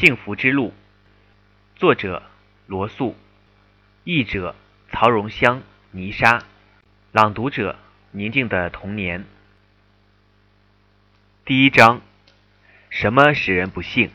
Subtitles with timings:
[0.00, 0.72] 幸福之路，
[1.74, 2.22] 作者
[2.68, 3.16] 罗素，
[4.04, 4.54] 译者
[4.92, 6.44] 曹荣香、泥沙，
[7.10, 7.74] 朗读者
[8.12, 9.24] 宁静的童年。
[11.44, 12.00] 第一章：
[12.90, 14.10] 什么使人不幸？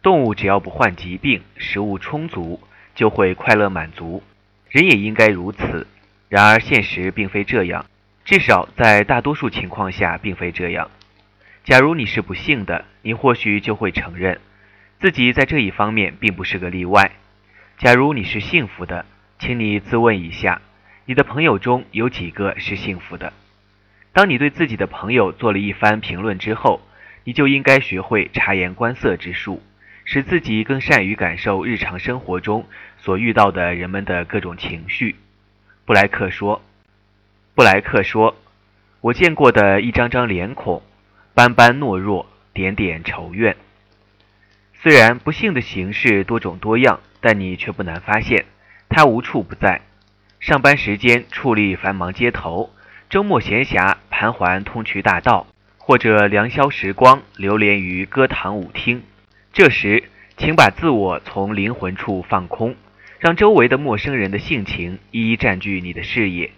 [0.00, 2.62] 动物只要不患疾病，食物充足，
[2.94, 4.22] 就会快乐满足。
[4.70, 5.86] 人也应该如此。
[6.30, 7.84] 然而现实并非这样，
[8.24, 10.90] 至少在大多数情况下并非这样。
[11.68, 14.40] 假如你是不幸的，你或许就会承认
[15.00, 17.10] 自己在这一方面并不是个例外。
[17.76, 19.04] 假如你是幸福的，
[19.38, 20.62] 请你自问一下，
[21.04, 23.34] 你的朋友中有几个是幸福的？
[24.14, 26.80] 当你对自己的朋友做了一番评论之后，
[27.24, 29.62] 你就应该学会察言观色之术，
[30.06, 35.16] 使自己更善于感受日常生活中所遇到的人们的各种情绪。
[35.84, 36.62] 布莱克说
[37.54, 38.38] ：“布莱克说，
[39.02, 40.82] 我见过的一张张脸孔。”
[41.38, 43.56] 斑斑懦弱，点点愁怨。
[44.82, 48.44] 虽然不幸的形式多种多样，但你却不难发现，
[48.88, 49.82] 它无处不在。
[50.40, 52.70] 上班时间矗立繁忙街头，
[53.08, 59.04] 周末闲暇盘桓通衢大道，或者良宵时光流连于歌堂舞厅。
[59.52, 60.02] 这时，
[60.36, 62.74] 请把自我从灵魂处放空，
[63.20, 66.50] 让周围的陌生人的性情一一占据你的视野。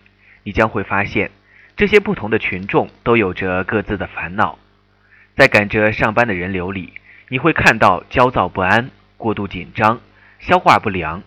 [0.43, 1.31] 你将会发现，
[1.77, 4.59] 这些不同的群众都有着各自的烦恼。
[5.41, 6.93] 在赶着上班的人流里，
[7.29, 9.99] 你会看到焦躁不安、过度紧张、
[10.39, 11.23] 消化不良，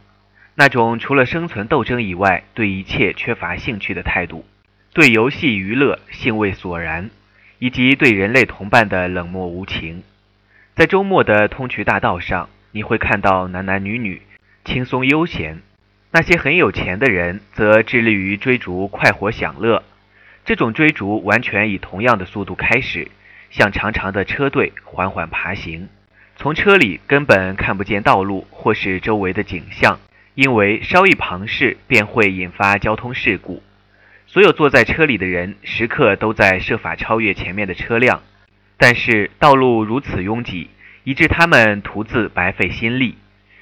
[0.54, 4.46] 那种除了生存斗争以外对一切缺乏兴趣的态度，
[4.94, 7.10] 对游戏娱乐兴味索然，
[7.58, 10.04] 以及对人类同伴的冷漠无情。
[10.76, 14.22] 在周末的通衢大道上，你会看到男男女女
[14.64, 15.64] 轻松悠闲，
[16.12, 19.82] 那些很有钱的人则致力于追逐快活享乐。
[20.46, 23.08] 这种追逐完全以同样的速度开始。
[23.54, 25.88] 像长长的车队缓缓爬行，
[26.36, 30.00] 从车里根本看不见道路或是周围的景象，
[30.34, 33.62] 因为稍一旁视便会引发交通事故。
[34.26, 38.24] 所有坐在车里的人时刻都在设法超越前面的车辆，
[38.76, 40.72] 但是道路如此拥挤，
[41.04, 43.20] 以致他们徒自白费心力。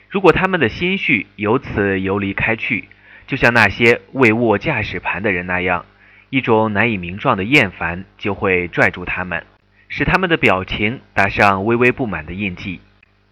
[0.09, 2.87] 如果他们的心绪由此游离开去，
[3.27, 5.83] 就像那些未握驾驶盘的人那样，
[6.29, 9.43] 一种难以名状的厌烦就会拽住他们。
[9.91, 12.79] 使他们的表情打上微微不满的印记。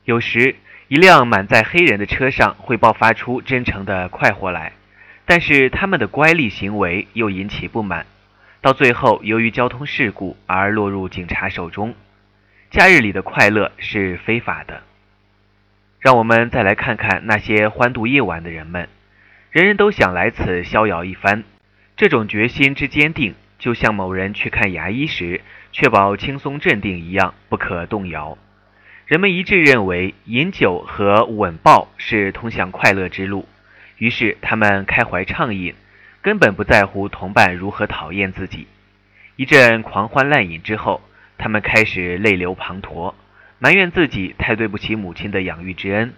[0.03, 0.57] 有时，
[0.89, 4.73] 一辆满载黑人的车上会爆发出真诚的快活来，
[5.25, 8.05] 但是他们的乖戾行为又引起不满，
[8.59, 11.95] 到最后由于交通事故而落入警察手中。
[12.69, 14.81] 假日里的快乐是非法的。
[16.01, 18.89] 让我们再来看看那些欢度夜晚的人们，
[19.51, 21.45] 人人都想来此逍遥一番。
[21.95, 25.39] 这种决心之坚定，就像某人去看牙医时。
[25.71, 28.37] 确保轻松镇定一样不可动摇。
[29.05, 33.47] 人们一致认为饮酒和吻抱是通向快乐之路，
[33.97, 35.73] 于是他们开怀畅饮，
[36.21, 38.67] 根本不在乎同伴如何讨厌自己。
[39.35, 41.01] 一阵狂欢滥饮之后，
[41.37, 43.13] 他们开始泪流滂沱，
[43.57, 46.13] 埋怨自己太对不起母亲的养育之恩。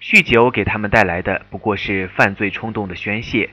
[0.00, 3.50] 酗酒给他们带来的不过是犯罪冲动的宣泄，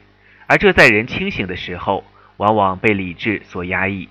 [0.48, 2.04] 而这在人清醒的时候，
[2.38, 4.10] 往往被理智所压抑。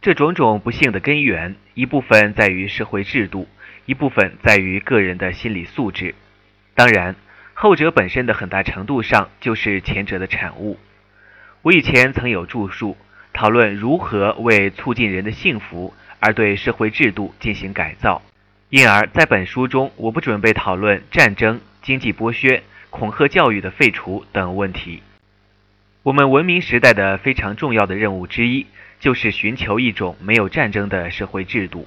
[0.00, 3.48] 这种种不幸的根源，一部分在于社会制度，
[3.84, 6.14] 一部分在于个人的心理素质。
[6.74, 7.16] 当然，
[7.52, 10.78] 后者本身的很大程度上就是前者的产物。
[11.62, 12.96] 我以前曾有著述
[13.32, 18.22] 讨论如何为促进人的幸福而对社会制度进行改造，
[18.70, 25.02] 因而在本书中，我不准备讨论战争、经济剥削、恐吓教育的废除等问题。
[26.04, 28.66] 我们文明时代的非常重要的任务之一。
[29.00, 31.86] 就是寻求一种没有战争的社会制度。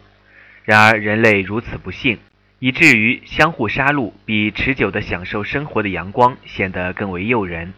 [0.63, 2.19] 然而，人类如此不幸，
[2.59, 7.73] 以至于相互杀戮比持久的享受生活的阳光显得更为诱人。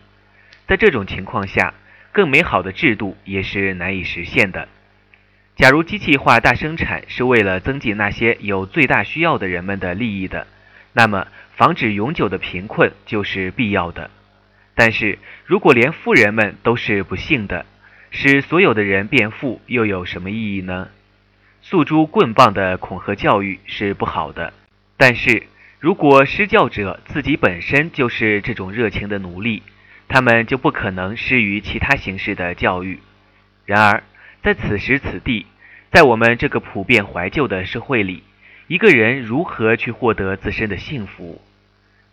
[0.68, 1.74] 在这种情况下，
[2.12, 4.68] 更美好的制度也是难以实现的。
[5.56, 10.48] 假如机器化大生产是为了增进那些有最大需要的人们的利益的，
[10.94, 14.10] 那么防止永久的贫困就是必要的。
[14.76, 17.66] 但是如果连富人们都是不幸的，
[18.16, 20.90] 使所有的人变富又有什么意义呢？
[21.64, 24.54] 诉诸棍棒的恐吓教育是不好的，
[24.98, 25.44] 但是
[25.80, 29.64] 如果施教者自己本身就是这种热情的奴隶，
[30.08, 33.00] 他们就不可能施于其他形式的教育。
[33.66, 34.04] 然而，
[34.44, 35.48] 在此时此地，
[35.92, 38.22] 在我们这个普遍怀旧的社会里，
[38.68, 41.42] 一个人如何去获得自身的幸福？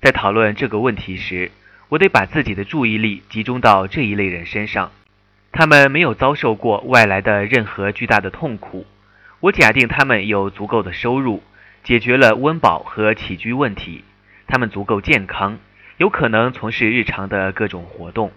[0.01, 1.53] 在讨论这个问题时，
[1.91, 4.91] 我得把自己的注意力集中到这一类人身上。
[5.53, 8.87] 他们没有遭受过外来的任何巨大的痛苦。
[9.41, 11.43] 我假定他们有足够的收入，
[11.83, 14.05] 解决了温饱和起居问题，
[14.47, 15.59] 他们足够健康，
[15.97, 18.33] 有可能从事日常的各种活动。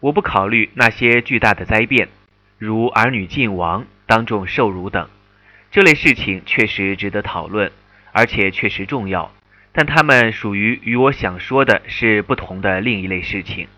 [0.00, 2.08] 我不考虑那些巨大的灾变，
[2.58, 5.08] 如儿女尽亡、当众受辱等，
[5.70, 7.72] 这类事情确实值得讨论，
[8.12, 9.32] 而且确实重要。
[9.72, 13.68] 但它们属于与我想说的是不同的另一类事情。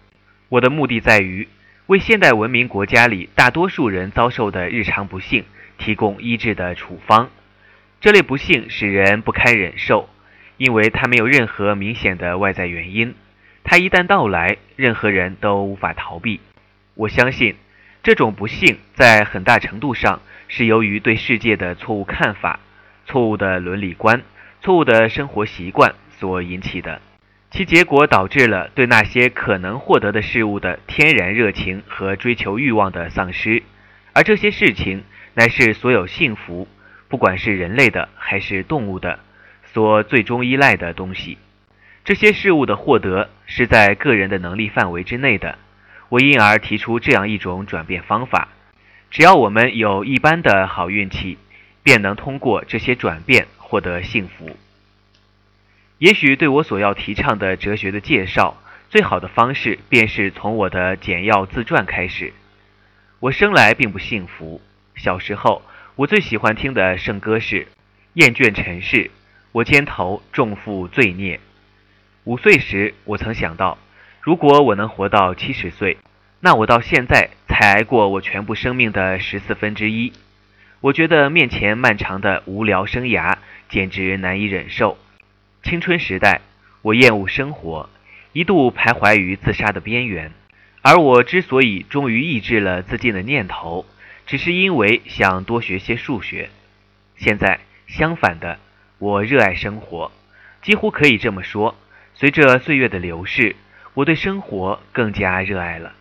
[0.48, 1.48] 我的目的在于
[1.88, 5.46] 为现代文明国家里大多数人遭受的日常不幸
[5.78, 7.30] 提供医治的处方。
[7.98, 10.06] 这类不幸使人不堪忍受，
[10.58, 13.14] 因为它没有任何明显的外在原因。
[13.64, 16.40] 它一旦到来，任何人都无法逃避。
[16.92, 17.54] 我相信，
[18.02, 22.60] 这种不幸在很大程度上是由于对世界的错误看法、
[23.06, 24.20] 错误的伦理观、
[24.60, 27.00] 错误的生活习惯所引起的。
[27.50, 33.62] 其结果导致了对那些可能获得的事物的天然热情和追求欲望的丧失，
[34.12, 35.02] 而这些事情
[35.34, 36.68] 乃是所有幸福。
[37.08, 39.20] 不管是人类的还是动物的，
[39.72, 41.38] 所最终依赖的东西，
[42.04, 45.56] 这些事物的获得是在个人的能力范围之内的。
[46.10, 48.48] 我因而提出这样一种转变方法：
[49.10, 51.38] 只要我们有一般的好运气，
[51.82, 54.54] 便能通过这些转变获得幸福。
[55.98, 58.56] 也许对我所要提倡的哲学的介绍，
[58.88, 62.32] 最好的方式便是从我的简要自传开始。
[63.18, 64.60] 我生来并不幸福，
[64.94, 65.62] 小时候。
[65.96, 67.64] 我最喜欢听的圣歌是
[68.12, 69.10] 《厌倦尘世，
[69.50, 71.36] 我肩头重负罪孽》。
[72.22, 73.78] 五岁时，我曾想到，
[74.20, 75.98] 如果我能活到七十岁，
[76.38, 80.12] 那我到现在才挨过我全部生命的十四分之一。
[80.80, 83.34] 我觉得面前漫长的无聊生涯
[83.68, 84.96] 简直难以忍受。
[85.68, 86.40] 青春时代，
[86.80, 87.90] 我厌恶生活，
[88.32, 90.32] 一度徘徊于自杀的边缘。
[90.80, 93.84] 而我之所以终于抑制了自尽的念头，
[94.26, 96.48] 只是因为想多学些数学。
[97.18, 98.58] 现在相反的，
[98.96, 100.10] 我热爱生活，
[100.62, 101.76] 几乎可以这么说。
[102.14, 103.54] 随着岁月的流逝，
[103.92, 105.92] 我对生活更加热爱了。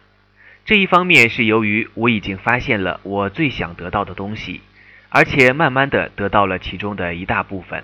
[0.64, 4.62] 这一方面是由于我已经发现了我最想得到的东西，
[5.10, 7.82] 而且慢慢的得到了其中的一大部分；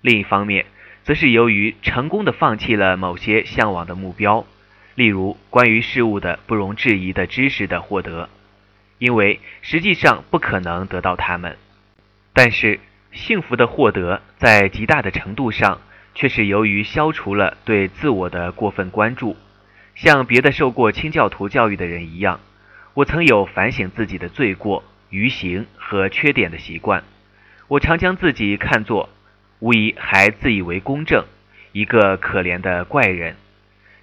[0.00, 0.66] 另一方面，
[1.04, 4.44] 则是由于成功的放弃了某些向往的目标，
[4.94, 8.28] 例如关于事物的不容置疑的知识的获得。
[8.98, 11.58] 因为实际上不可能得到它们，
[12.32, 12.80] 但是
[13.12, 15.80] 幸福的获得在极大的程度上
[16.14, 19.36] 却是由于消除了对自我的过分关注。
[19.94, 22.40] 像别的受过清教徒教育的人一样，
[22.94, 27.04] 我曾有反省自己的罪过、愚行和缺点的习惯。
[27.68, 29.10] 我常将自己看作
[29.64, 31.24] 无疑还自以为公正，
[31.72, 33.36] 一个可怜的怪人。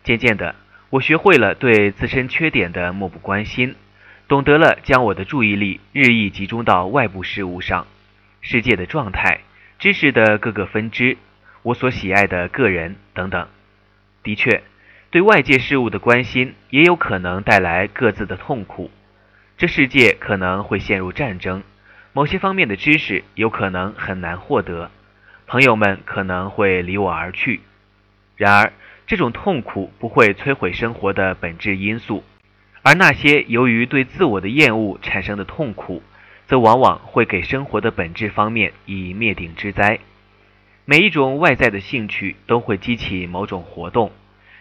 [0.03, 0.55] 渐渐的，
[0.89, 3.75] 我学会了对自身缺点的漠不关心。
[4.27, 7.85] 懂得了将我的注意力日益集中到外部事物上，
[8.41, 9.41] 世界的状态、
[9.77, 11.15] 知识的各个分支、
[11.61, 13.47] 我所喜爱的个人等等。
[14.23, 14.63] 的确，
[15.11, 18.89] 对外界事物的关心也有可能带来各自的痛苦。
[19.59, 21.61] 这世界可能会陷入战争，
[22.13, 24.89] 某些方面的知识有可能很难获得，
[25.51, 27.59] 朋友们可能会离我而去。
[28.37, 28.71] 然而，
[29.05, 32.23] 这种痛苦不会摧毁生活的本质因素。
[32.83, 36.01] 而那些由于对自我的厌恶产生的痛苦，
[36.47, 39.99] 则往往会给生活的本质方面以灭顶之灾。
[40.85, 44.13] 每一种外在的兴趣都会激起某种活动，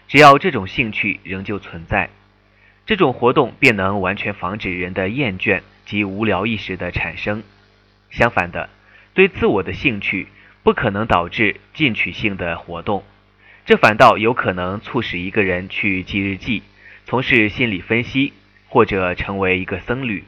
[0.09, 2.11] 只要这种兴趣仍旧存在，
[2.85, 7.45] 这种活动便能完全防止人的厌倦及无聊意识的产生。
[8.11, 8.69] 相反的，
[9.15, 10.27] 对自我的兴趣
[10.63, 13.03] 不可能导致进取性的活动，
[13.65, 16.63] 这反倒有可能促使一个人去记日记。
[17.07, 18.33] 从事心理分析，
[18.69, 20.23] 或者成为一个僧侣。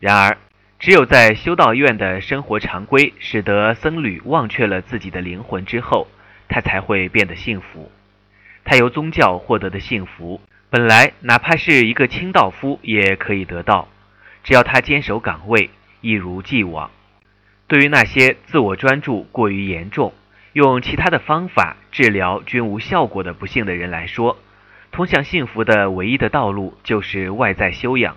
[0.00, 0.38] 然而，
[0.78, 6.06] 只有在修道院的生活常规使得僧侣忘却了自己的灵魂之后，
[6.48, 7.90] 他才会变得幸福。
[8.64, 13.88] 他由宗教获得的幸福，本来哪怕是一个清道夫也可以得到，
[14.42, 15.70] 只要他坚守岗位，
[16.00, 16.90] 一如既往。
[17.68, 20.14] 对于那些自我专注过于严重，
[20.52, 24.38] 用其他的方法治疗均无效果的不幸的人来说，
[24.92, 28.16] 通向幸福的唯一的道路就是外在修养。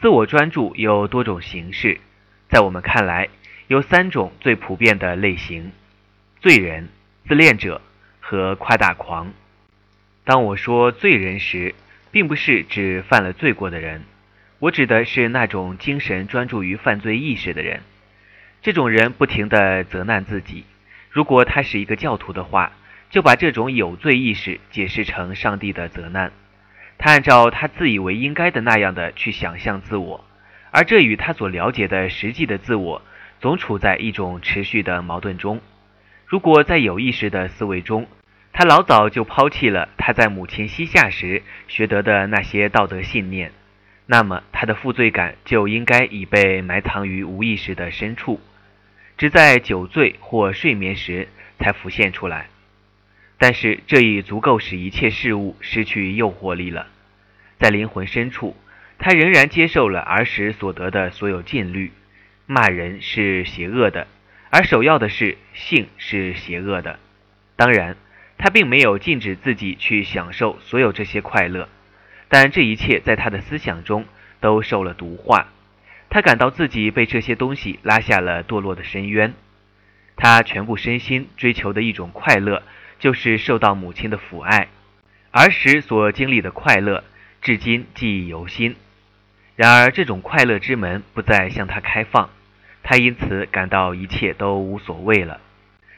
[0.00, 2.00] 自我专注有多种形式，
[2.48, 3.28] 在我们看来，
[3.66, 5.72] 有三种最普遍的类型：
[6.40, 6.88] 罪人、
[7.28, 7.82] 自恋者
[8.20, 9.30] 和夸大狂。
[10.24, 11.74] 当我说罪人时，
[12.10, 14.04] 并不是指犯了罪过的人，
[14.58, 17.82] 我指的是那种精神专注于犯罪意识的人。
[18.66, 20.64] 这种人不停地责难自己。
[21.08, 22.72] 如果他是一个教徒的话。
[23.08, 26.32] 就把这种有罪意识解释成上帝的责难，
[26.98, 30.24] 他按照他自以为应该的那样的去想象自我，
[30.72, 33.02] 而这与他所了解的实际的自我
[33.38, 35.60] 总处在一种持续的矛盾中。
[36.26, 38.08] 如果在有意识的思维中，
[38.52, 43.52] 他老早就抛弃了他在母亲膝下时学得的那些道德信念，
[44.06, 48.40] 那么他的负罪感就应该已被埋藏于无意识的深处，
[49.16, 52.48] 只在酒醉或睡眠时才浮现出来。
[53.38, 56.86] 但是这已足够使一切事物失去诱惑力了。
[57.58, 58.56] 在灵魂深处，
[58.98, 61.92] 他仍然接受了儿时所得的所有禁律：
[62.46, 64.06] 骂人是邪恶的。
[64.48, 66.98] 而首要的是，性是邪恶的。
[67.56, 67.96] 当然，
[68.38, 71.68] 他并没有禁止自己去享受所有这些快乐，
[72.28, 74.06] 但这一切在他的思想中
[74.40, 75.48] 都受了毒化。
[76.08, 79.34] 他感到自己被这些东西拉下了堕落的深渊。
[80.16, 82.62] 他全部身心追求的一种快乐，
[82.98, 84.68] 就是受到母亲的抚爱。
[85.30, 87.04] 儿时所经历的快乐，
[87.42, 88.76] 至今记忆犹新。
[89.56, 92.30] 然而，这种快乐之门不再向他开放。
[92.82, 95.40] 他因此感到一切都无所谓了。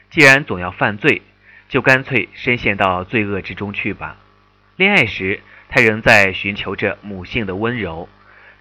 [0.09, 1.21] 既然总要犯罪，
[1.69, 4.17] 就干脆深陷到罪恶之中去吧。
[4.75, 8.09] 恋爱时，他仍在寻求着母性的温柔，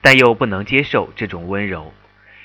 [0.00, 1.92] 但又不能接受这种温柔，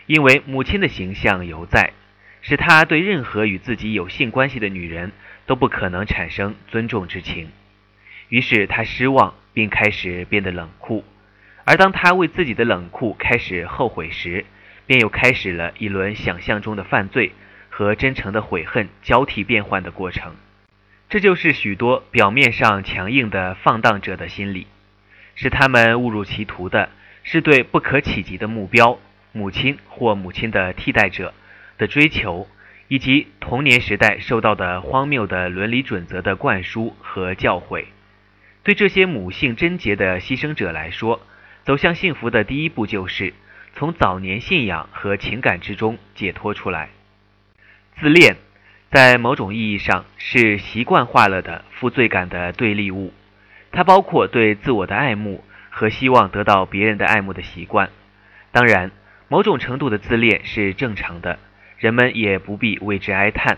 [0.05, 1.93] 因为母亲的形象犹在，
[2.41, 5.11] 使他对任何与自己有性关系的女人
[5.45, 7.49] 都不可能产生尊重之情。
[8.29, 11.03] 于是他失望，并开始变得冷酷。
[11.65, 14.45] 而当他为自己的冷酷开始后悔时，
[14.85, 17.31] 便又开始了一轮想象中的犯罪
[17.69, 20.35] 和真诚的悔恨交替变换的过程。
[21.09, 24.67] 这就是许多表面上强硬的放荡者的心理，
[25.35, 26.89] 使他们误入歧途的
[27.23, 28.99] 是对不可企及的目标——
[29.33, 31.33] 母亲或母亲的替代者
[31.77, 32.47] 的追求，
[32.87, 37.85] 以及童年时代受到的荒谬的伦理准则的灌输和教诲。
[38.63, 41.21] 对这些母性贞洁的牺牲者来说，
[41.63, 43.33] 走向幸福的第一步就是。
[43.75, 46.89] 从早年信仰和情感之中解脱出来。
[47.99, 48.35] 自恋，
[48.91, 53.11] 在某种意义上是习惯化了的负罪感的对立物。
[53.71, 57.89] 它包括对自我的爱慕和希望得到别人的爱慕的习惯。
[58.51, 58.91] 当然，
[59.27, 61.39] 某种程度的自恋是正常的，
[61.77, 63.57] 人们也不必为之哀叹。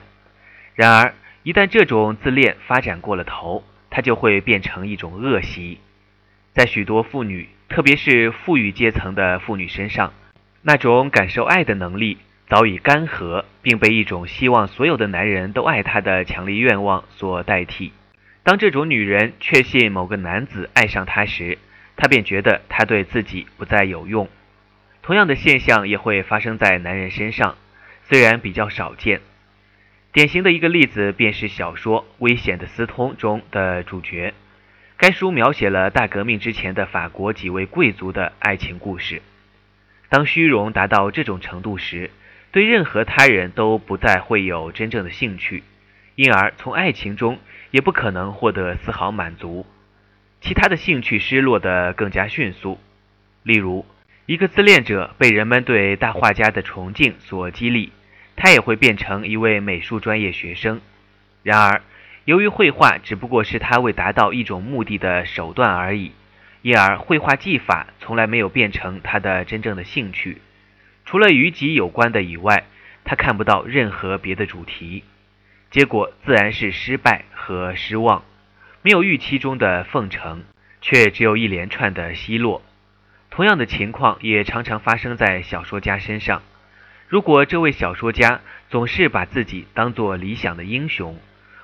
[0.74, 5.80] 然而，一旦这种自恋发展过了头，它就会变成一种恶习。
[6.54, 7.50] 在许多妇女。
[7.68, 10.14] 特别是富裕阶层的妇女身上，
[10.62, 17.92] 那种感受爱的能力早已干涸，并被一种希望所有的男人都爱她的强烈愿望所代替。
[18.44, 21.58] 当这种女人确信某个男子爱上她时，
[21.98, 24.30] 他便觉得他对自己不再有用。
[25.02, 27.56] 同样的现象也会发生在男人身上，
[28.04, 29.22] 虽然比较少见。
[30.12, 34.34] 典型的一个例子便是小说《危险的私通》中的主角。
[34.98, 39.22] 该书描写了大革命之前的法国几位贵族的爱情故事。
[40.08, 42.12] 当虚荣达到这种程度时，
[42.52, 45.64] 对任何他人都不再会有真正的兴趣，
[46.16, 47.38] 因而从爱情中
[47.72, 49.66] 也不可能获得丝毫满足。
[50.46, 52.80] 其他的兴趣失落得更加迅速。
[53.42, 53.84] 例如，
[54.28, 57.92] 一个自恋者被人们对大画家的崇敬所激励，
[58.36, 60.82] 他也会变成一位美术专业学生。
[61.42, 61.82] 然而，
[62.26, 66.12] 由于绘画只不过是他为达到一种目的的手段而已，
[66.62, 70.38] 因而绘画技法从来没有变成他的真正的兴趣。
[71.06, 72.66] 除了与己有关的以外，
[73.04, 75.04] 他看不到任何别的主题。
[75.72, 78.24] 结果自然是失败和失望，
[78.86, 80.44] 没有预期中的奉承，
[80.80, 82.62] 却只有一连串的奚落。
[83.32, 86.44] 同样的情况也常常发生在小说家身上。
[87.08, 91.18] 如果这位小说家总是把自己当作理想的英雄，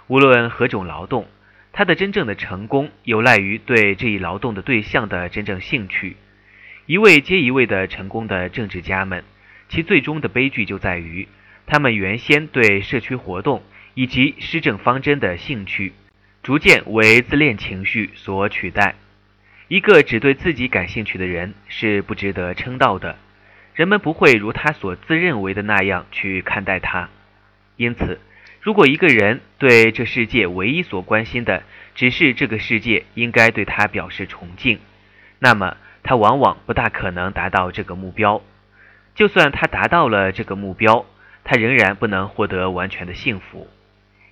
[0.08, 1.28] 无论何种劳动，
[1.74, 6.18] 他的真正的成功有赖于对这一劳动的对象的真正兴趣。
[6.88, 9.24] 一位接一位的成功的政治家们，
[9.70, 11.28] 其最终的悲剧就在于，
[11.68, 13.62] 他们原先对社区活动
[13.94, 15.94] 以及施政方针的兴趣，
[16.44, 18.96] 逐渐为自恋情绪所取代。
[19.68, 23.18] 一个只对自己感兴趣的人是不值得称道的，
[23.74, 27.10] 人们不会如他所自认为的那样去看待他，
[27.78, 28.20] 因此。
[28.60, 31.64] 如果一个人对这世界唯一所关心的
[31.96, 34.80] 只是这个世界应该对他表示崇敬，
[35.40, 38.42] 那么他往往不大可能达到这个目标。
[39.16, 41.06] 就算他达到了这个目标，
[41.44, 43.68] 他仍然不能获得完全的幸福，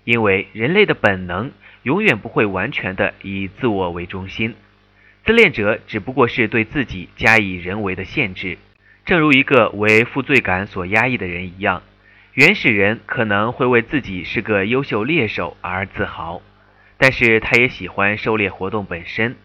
[0.10, 1.52] 因为人类的本能
[1.84, 4.56] 永远不会完全的以自我为中心。
[5.24, 8.58] 自恋者只不过是对自己加以人为的限制，
[9.06, 11.84] 正如一个为负罪感所压抑的人一样。
[12.34, 16.42] 原始人可能会为自己是个优秀猎手而自豪，
[16.98, 19.36] 但是他也喜欢狩猎活动本身。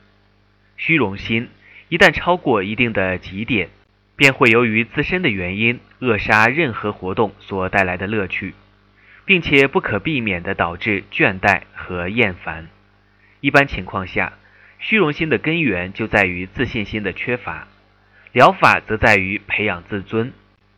[0.78, 1.50] 虚荣心
[1.90, 3.68] 一旦超过一定的极点，
[4.16, 8.54] 便会由于自身的原因扼杀任何活动所带来的乐趣，
[9.25, 12.69] 并且不可避免地导致倦怠和厌烦。
[13.40, 14.33] 一般情况下，
[14.78, 17.69] 虚荣心的根源就在于自信心的缺乏，
[18.33, 20.33] 疗法则在于培养自尊。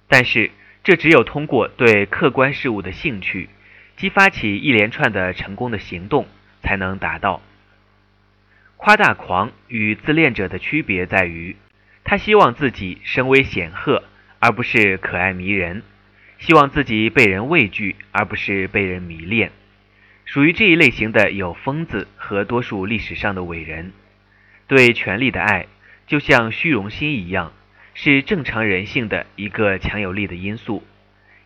[0.08, 0.50] 但是，
[0.84, 3.48] 这只有通过对客观事物的兴趣，
[3.96, 6.26] 激发起一连串的成功的行动，
[6.62, 7.42] 才能达到。
[8.76, 11.56] 夸大狂与自恋者的区别在于。
[12.04, 14.04] 他希望自己声威显赫，
[14.38, 15.80] 而不是可爱迷人；
[16.38, 19.52] 希望自己被人畏惧，而不是被人迷恋。
[20.24, 23.92] 属于这一类型的有疯子和多数历史上的伟人。
[24.66, 25.66] 对权力的爱，
[26.06, 27.52] 就像虚荣心一样，
[27.94, 30.82] 是正常人性的一个强有力的因素，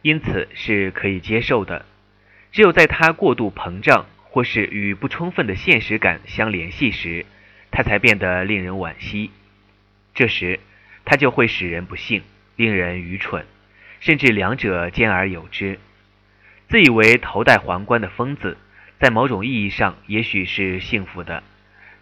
[0.03, 1.85] 因此是可以接受的。
[2.53, 7.27] 只有在他过度膨胀，或是与不充分的现实感相联系时，
[7.71, 9.31] 他才变得令人惋惜。
[10.15, 10.59] 这时，
[11.05, 12.23] 他就会使人不幸，
[12.57, 13.45] 令人愚蠢，
[14.01, 15.79] 甚至两者兼而有之。
[16.69, 18.57] 自以为头戴皇冠的疯子，
[18.99, 21.43] 在某种意义上也许是幸福的，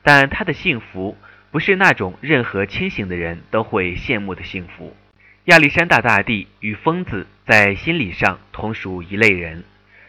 [0.03, 1.17] 但他的幸福
[1.51, 4.97] 不是那种任何清醒的人都会羡慕的幸福。
[5.45, 9.65] 亚历山大大帝与疯子在心理上同属一类人，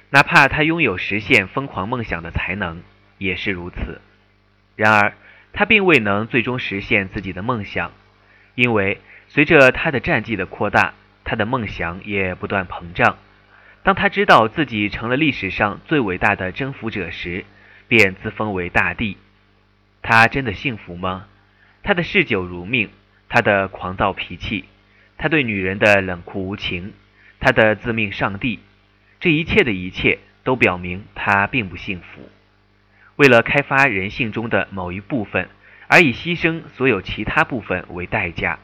[0.09, 2.83] 哪怕他拥有实现疯狂梦想的才能，
[3.17, 4.01] 也是如此。
[4.75, 5.13] 然而，
[5.53, 7.93] 他并未能最终实现自己的梦想，
[8.55, 10.93] 因为随着他的战绩的扩大，
[11.29, 13.19] 他的梦想也不断膨胀。
[13.83, 17.45] 当他知道自己成了历史上最伟大的征服者时，
[17.87, 19.15] 便自封为大帝。
[20.01, 21.27] 他真的幸福吗？
[21.83, 22.89] 他的嗜酒如命，
[23.29, 24.65] 他的狂躁脾气，
[25.19, 26.93] 他对女人的冷酷无情，
[27.39, 28.61] 他的自命上帝，
[29.19, 32.27] 这一切的一切都表明他并不幸福。
[33.17, 35.47] 为了开发人性中的某一部分，
[35.87, 38.57] 而以牺牲所有其他部分为代价，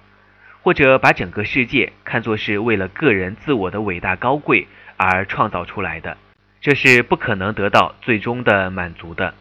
[0.66, 4.68] 或者把整个世界看作是为了个人自我的伟大高贵
[4.98, 6.18] 而创造出来的，
[6.60, 9.36] 这是不可能得到最终的满足的。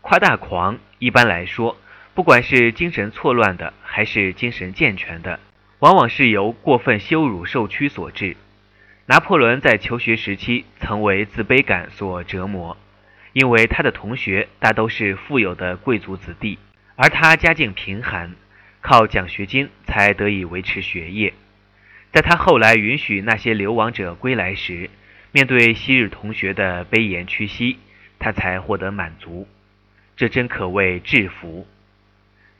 [0.00, 1.76] 夸大狂一般来说，
[2.14, 5.38] 不管是精神错乱的还是精神健全的，
[5.80, 8.34] 往往是由过分羞辱受屈所致。
[9.04, 12.78] 拿破仑在求学时期曾为自卑感所折磨。
[13.34, 16.58] 因为他的同学大都是富有的贵族子弟，
[16.96, 18.32] 而他家境贫寒，
[18.88, 21.34] 靠奖学金才得以维持学业。
[22.10, 24.88] 在他后来允许那些流亡者归来时，
[25.30, 27.76] 面对昔日同学的卑言屈膝，
[28.18, 29.46] 他才获得满足。
[30.16, 31.66] 这真可谓制服。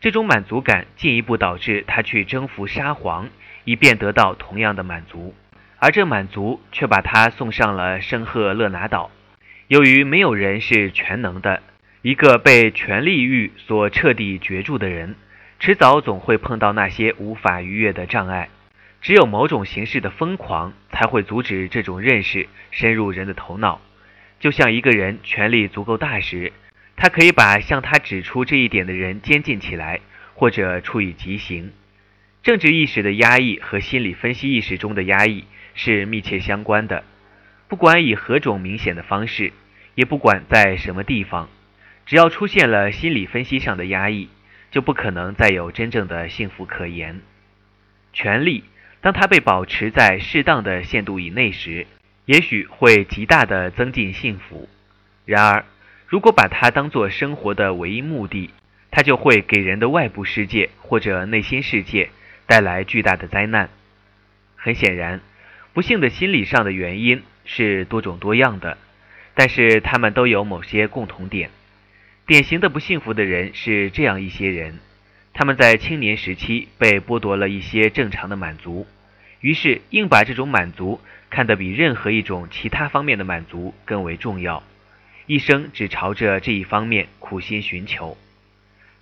[0.02, 3.30] 这种满足感进一步导致他去征服沙皇，
[3.64, 5.34] 以便得到同样的满足，
[5.78, 9.10] 而这满足却把他送上了圣赫勒拿岛。
[9.68, 11.62] 由于没有人是全能的，
[12.02, 15.14] 一个被权力欲所彻底攫住的人，
[15.60, 18.48] 迟早总会碰到那些无法逾越的障碍。
[19.00, 23.80] 只有某种形式的疯狂，才会阻止这种认识深入人的头脑。
[24.40, 26.52] 就像一个人权力足够大时，
[26.96, 30.00] 他可以把向他指出这一点的人监禁起来，
[30.34, 31.72] 或者处以极刑。
[32.42, 35.44] 政治意识的压抑和心理分析意识中的压抑
[35.74, 37.04] 是密切相关的。
[37.66, 39.52] 不管以何种明显的方式，
[39.96, 41.48] 也不管在什么地方，
[42.06, 44.28] 只要出现了心理分析上的压抑，
[44.70, 47.20] 就不可能再有真正的幸福可言。
[48.12, 48.64] 权力，
[49.00, 51.86] 当它被保持在适当的限度以内时，
[52.24, 54.68] 也许会极大的增进幸福。
[55.24, 55.64] 然而，
[56.06, 58.50] 如果把它当作生活的唯一目的，
[58.90, 62.10] 它就会给人的外部世界或者内心世界
[62.46, 63.68] 带来巨大的灾难。
[64.56, 65.20] 很显然，
[65.72, 67.22] 不幸的心理上的原因。
[67.50, 68.76] 是多种多样的，
[69.32, 71.48] 但是它们都有某些共同点。
[72.28, 74.80] 典型的不幸福的人是这样一些人：
[75.32, 78.86] 他们在青年时期被剥夺了一些正常的满足，
[79.40, 84.62] 于是硬把这种满足看得比任何一种其他方面的满足更为重要，
[85.24, 88.18] 一生只朝着这一方面苦心寻求。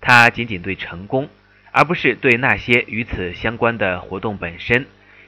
[0.01, 1.29] 他仅仅对成功，
[1.73, 4.87] 而不是对那些与此相关的活动本身，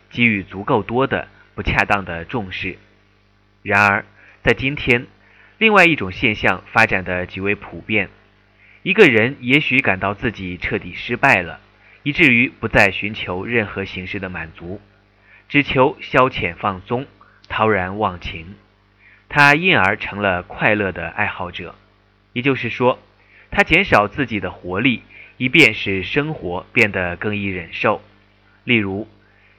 [0.09, 2.79] 给予足够多的不恰当的重视。
[3.65, 4.05] 然而，
[4.45, 5.09] 在今天，
[5.59, 8.11] 另外一种现象发展的极为普遍。
[8.85, 11.61] 一个人也许感到自己彻底失败了，
[12.05, 14.81] 以至于不再寻求任何形式的满足，
[15.49, 17.07] 只求消遣放松、
[17.49, 18.55] 陶然忘情。
[19.29, 21.75] 他因而成了快乐的爱好者，
[22.33, 23.01] 也就是说，
[23.51, 25.03] 他减少自己的活力，
[25.39, 28.01] 以便使生活变得更易忍受。
[28.63, 29.09] 例如，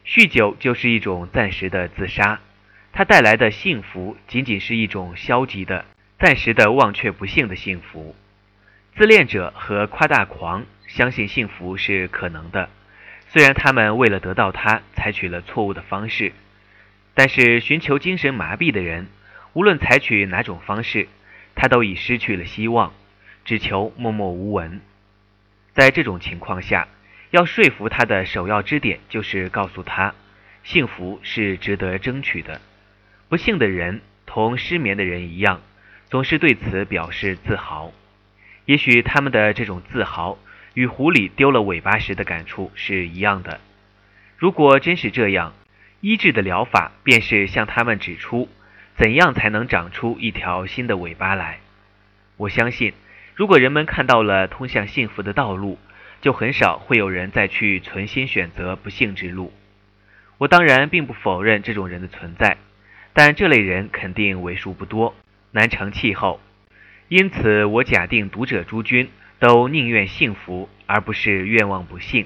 [0.08, 2.40] 酗酒就是一种暂时的自杀。
[2.92, 5.86] 它带来的幸福仅仅是一种消极的、
[6.20, 8.16] 暂时的忘却不幸的幸福。
[8.98, 12.70] 自恋者和夸大狂相信幸福是可能的，
[13.30, 16.34] 虽然他们为了得到它采取了错误的方式，
[17.14, 19.08] 但是寻求精神麻痹的人，
[19.54, 21.08] 无论采取哪种方式，
[21.56, 22.92] 他都已失去了希望，
[23.46, 24.82] 只求默默无闻。
[25.74, 26.88] 在这种情况下，
[27.30, 30.14] 要说服他的首要支点就是告诉他，
[30.64, 32.60] 幸福是值得争取的。
[33.30, 35.62] 不幸的人同失眠的人一样，
[36.10, 37.94] 总是对此表示自豪。
[38.66, 40.38] 也许他们的这种自豪。
[40.76, 43.60] 与狐狸丢了尾巴时的感触是一样的。
[44.38, 45.54] 如果真是这样，
[46.00, 48.48] 医治的疗法便是向他们指出
[48.96, 51.60] 怎样才能长出一条新的尾巴来。
[52.38, 52.94] 我相信，
[53.36, 55.80] 如果人们看到了通向幸福的道路，
[56.22, 59.52] 就很少会有人再去存心选择不幸之路。
[60.38, 62.58] 我当然并不否认这种人的存在，
[63.22, 65.14] 但这类人肯定为数不多，
[65.52, 66.40] 难成气候。
[67.10, 69.10] 因此，我假定读者诸君。
[69.40, 72.26] 都宁愿幸福，而不是愿望不幸。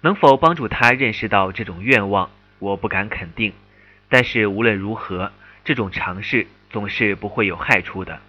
[0.00, 3.52] 能否帮助他认识到这种愿望，我不敢肯定。
[4.08, 5.30] 但是无论如何，
[5.62, 8.20] 这种尝试总是不会有害处的。